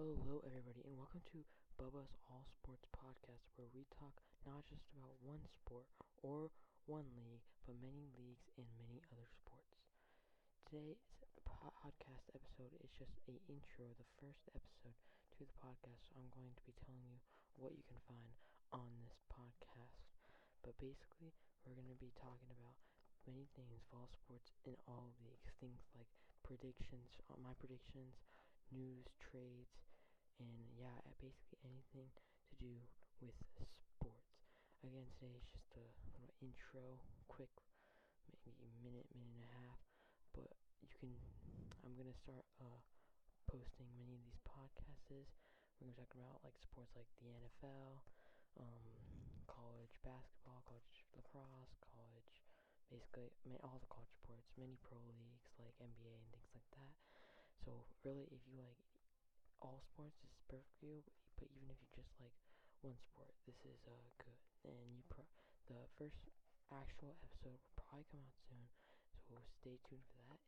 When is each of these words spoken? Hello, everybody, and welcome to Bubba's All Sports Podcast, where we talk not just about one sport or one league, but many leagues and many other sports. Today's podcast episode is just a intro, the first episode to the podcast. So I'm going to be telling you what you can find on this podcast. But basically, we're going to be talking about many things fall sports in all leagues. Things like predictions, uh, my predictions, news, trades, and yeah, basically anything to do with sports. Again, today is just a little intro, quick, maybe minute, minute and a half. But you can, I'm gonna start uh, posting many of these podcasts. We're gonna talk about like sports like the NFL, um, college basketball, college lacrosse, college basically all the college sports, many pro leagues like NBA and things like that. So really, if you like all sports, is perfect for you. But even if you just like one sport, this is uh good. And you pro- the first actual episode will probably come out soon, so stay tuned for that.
Hello, 0.00 0.40
everybody, 0.48 0.80
and 0.88 0.96
welcome 0.96 1.20
to 1.28 1.44
Bubba's 1.76 2.16
All 2.32 2.48
Sports 2.48 2.88
Podcast, 2.88 3.52
where 3.60 3.68
we 3.76 3.84
talk 3.92 4.16
not 4.48 4.64
just 4.64 4.88
about 4.96 5.12
one 5.20 5.44
sport 5.44 5.84
or 6.24 6.48
one 6.88 7.04
league, 7.20 7.44
but 7.68 7.76
many 7.84 8.08
leagues 8.16 8.48
and 8.56 8.64
many 8.80 9.04
other 9.12 9.28
sports. 9.28 9.76
Today's 10.64 11.04
podcast 11.44 12.32
episode 12.32 12.80
is 12.80 12.88
just 12.96 13.12
a 13.28 13.44
intro, 13.44 13.92
the 14.00 14.08
first 14.16 14.40
episode 14.56 14.96
to 15.36 15.44
the 15.44 15.52
podcast. 15.60 16.08
So 16.08 16.16
I'm 16.16 16.32
going 16.32 16.56
to 16.56 16.64
be 16.64 16.72
telling 16.80 17.04
you 17.04 17.20
what 17.60 17.76
you 17.76 17.84
can 17.84 18.00
find 18.08 18.32
on 18.72 19.04
this 19.04 19.20
podcast. 19.28 20.00
But 20.64 20.80
basically, 20.80 21.36
we're 21.68 21.76
going 21.76 21.92
to 21.92 22.00
be 22.00 22.16
talking 22.16 22.48
about 22.48 22.80
many 23.28 23.52
things 23.52 23.84
fall 23.92 24.08
sports 24.08 24.48
in 24.64 24.80
all 24.88 25.12
leagues. 25.20 25.52
Things 25.60 25.84
like 25.92 26.08
predictions, 26.40 27.20
uh, 27.28 27.36
my 27.36 27.52
predictions, 27.60 28.16
news, 28.72 29.04
trades, 29.20 29.89
and 30.40 30.72
yeah, 30.74 30.96
basically 31.20 31.60
anything 31.62 32.08
to 32.16 32.52
do 32.56 32.72
with 33.20 33.36
sports. 33.84 34.32
Again, 34.80 35.04
today 35.20 35.36
is 35.36 35.44
just 35.52 35.68
a 35.76 35.84
little 36.16 36.32
intro, 36.40 36.98
quick, 37.28 37.52
maybe 38.32 38.56
minute, 38.80 39.04
minute 39.12 39.36
and 39.36 39.44
a 39.44 39.52
half. 39.60 39.80
But 40.32 40.56
you 40.80 40.88
can, 40.96 41.12
I'm 41.84 41.92
gonna 41.94 42.16
start 42.16 42.48
uh, 42.58 42.80
posting 43.44 43.92
many 44.00 44.16
of 44.16 44.24
these 44.24 44.40
podcasts. 44.48 45.12
We're 45.12 45.84
gonna 45.84 46.00
talk 46.00 46.12
about 46.16 46.40
like 46.40 46.56
sports 46.58 46.96
like 46.96 47.08
the 47.20 47.28
NFL, 47.28 48.00
um, 48.56 48.84
college 49.44 50.00
basketball, 50.00 50.64
college 50.64 51.04
lacrosse, 51.12 51.76
college 51.84 52.40
basically 52.90 53.30
all 53.62 53.78
the 53.78 53.86
college 53.86 54.10
sports, 54.18 54.50
many 54.58 54.74
pro 54.82 54.98
leagues 55.06 55.54
like 55.62 55.70
NBA 55.78 56.10
and 56.10 56.30
things 56.34 56.50
like 56.50 56.66
that. 56.74 56.92
So 57.62 57.86
really, 58.02 58.26
if 58.34 58.42
you 58.50 58.58
like 58.58 58.89
all 59.62 59.80
sports, 59.86 60.18
is 60.24 60.34
perfect 60.48 60.72
for 60.80 60.86
you. 60.86 61.00
But 61.38 61.48
even 61.56 61.70
if 61.70 61.78
you 61.80 61.88
just 61.94 62.12
like 62.20 62.34
one 62.82 62.98
sport, 62.98 63.32
this 63.46 63.56
is 63.64 63.80
uh 63.86 64.08
good. 64.20 64.40
And 64.66 64.92
you 64.96 65.02
pro- 65.08 65.28
the 65.70 65.86
first 65.96 66.18
actual 66.72 67.14
episode 67.22 67.60
will 67.62 67.76
probably 67.78 68.04
come 68.10 68.20
out 68.26 68.36
soon, 68.48 68.66
so 69.28 69.38
stay 69.60 69.78
tuned 69.86 70.04
for 70.10 70.20
that. 70.28 70.40